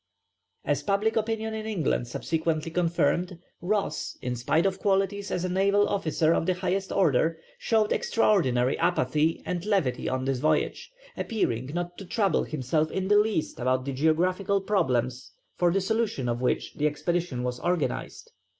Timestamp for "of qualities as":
4.65-5.45